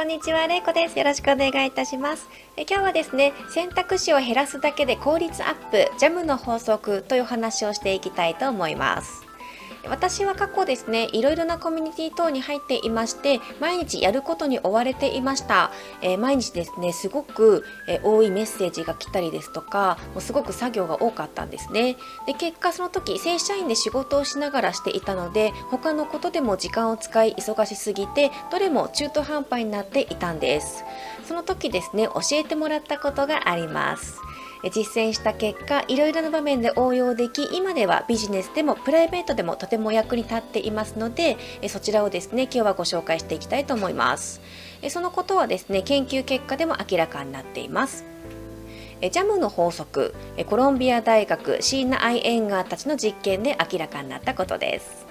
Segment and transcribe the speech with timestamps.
[0.00, 0.98] こんにちは、れいこです。
[0.98, 2.26] よろしくお願いいたします。
[2.56, 9.29] え今日はですね、選択肢を減らすだけで効率アップ、ジャムの法則という話をしていきたいと思います。
[9.88, 15.70] 私は過去ですねいろいろなコミュニティ等に入っていまして毎日やることに追われていました、
[16.02, 21.96] えー、毎日ですねすごく、えー、多いメッセージが来たりですとかもうすごく作業が多かったんですね。
[22.26, 30.84] で結果その時正社員で仕事をしながらしていたので他のことでも時間を使い忙しすぎてどれも中途半端になっていたんです。
[31.26, 34.18] その時ですね教えてもらったことがあります。
[34.68, 41.38] 実践した結果いろいろな場面で応用でき今ではビジネスでもプライベートでもとても役に立っていますので
[41.68, 44.40] そちらをですね今日はご紹介していきたいと思います。
[44.88, 48.04] そのことはですね研究結果でも明らかになっています。
[49.00, 50.14] ジャムの法則
[50.46, 55.06] コロンビア大学シーナ・アイ・エンガーたちの実験で明らかになったことです。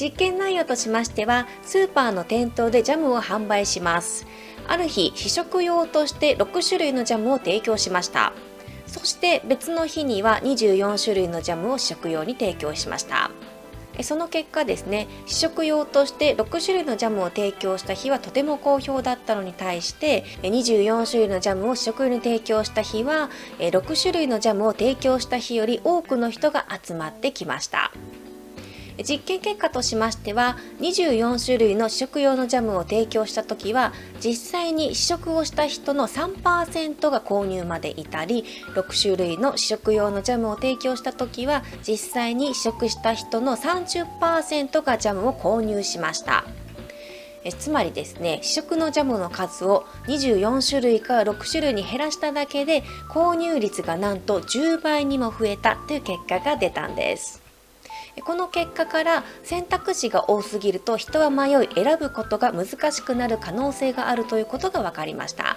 [0.00, 4.26] 実験内容としましてはスーパーの店頭でジャムを販売します。
[4.66, 8.32] ある日試食用として6種類のジャムを提供しました。
[8.94, 13.32] そして別の日には24種類のジャムを試食用に提供しました。
[14.02, 27.92] その結果ですね試食用として6種類のジャムを提供した日はとても好評だったのに対して24種類のジャムを試食用に提供した日は6種類のジャムを提供した日より多くの人が集まってきました。
[29.02, 46.44] 実験結果としましては24種類の試食用のジャムを提供した時は実際に試食をした人の3%が購入までいたり6種類の試食用のジャムを提供した時は実際に試食した人の30%がジャムを購入しました。
[47.44, 57.43] えつまりですね試食のジャムの数を24種類から6種類に減らしただけで購入率がなんと10倍にも増えたという結果が出たんです
[58.22, 65.56] この結果から選択肢が多すぎると人は迷い選ぶことが難しくなる可能性があるということが分かりました。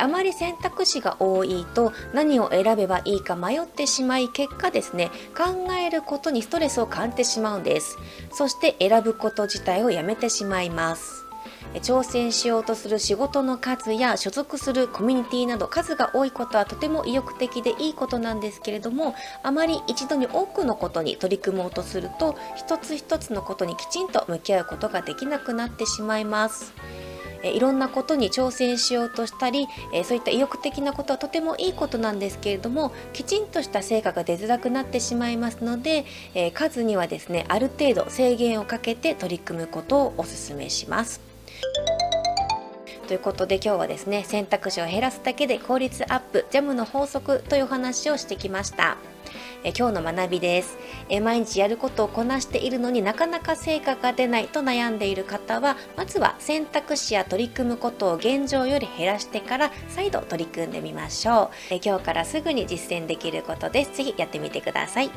[0.00, 7.96] あまり選択肢が多いと何を選べばいいか迷ってしまい結果ですね考えることにストレスを感じてしまうんです。
[8.32, 11.25] そして選ぶこと自体をやめてしまいます。
[11.82, 26.74] 挑戦しようとする仕事の数や所属するコミュニティなど数が多いことはとても意欲的でいいことなんですけれどもあまり一度に多くのことに取り組もうとすると一つ一つのことにきちんと向き合うことができなくなってしまいます。
[27.42, 29.68] いろんなことに挑戦しようとしたり
[30.04, 36.06] そういった意欲的なことはとてもいいことなんですけれどもきちんとした成果が出づらくなってしまいますので
[36.54, 41.35] 数にはですねある程度制限をかけて取り組むことをお勧めします。
[43.06, 48.96] ということで今日はですね選択肢を減らすだけで効率アップジャムの法則という話をしてきました。
[49.64, 50.78] え今日の学びです。
[51.08, 61.74] え毎日やることをこなしているのになかなか成果が出ないと悩んでいる方はまずは選択肢や取り組むことを現状より減らしてから再度取り組んでみましょう。
[61.74, 63.96] え今日からすぐに実践できることです。
[63.96, 65.10] ぜひやってみてください。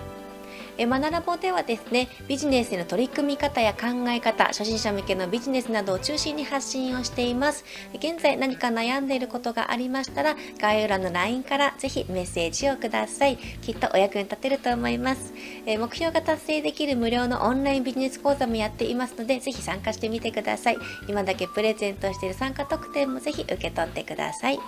[0.80, 7.66] えマナラボではですねビジネスへの取り組み方や考え方初心者向けのビジネスなどを中心に発信をしています。
[7.96, 13.38] 現在何か悩んでいることがありましたら概要欄の LINE からぜひメッセージをください。
[13.62, 15.34] きっとお役に立てると思います。
[15.66, 20.78] え目標が達成できる無料のオンラインビジネス講座もやっていますのでぜひ参加してみてください。
[21.10, 24.60] 今だけプレゼントしている参加特典もぜひ受け取ってください。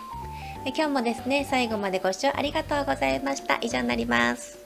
[0.66, 3.59] 今日もですね最後までご視聴ありがとうございました。
[3.61, 4.60] 以上になります。